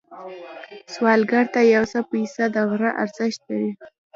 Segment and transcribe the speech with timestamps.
[0.93, 3.71] سوالګر ته یو پيسه د غره ارزښت لري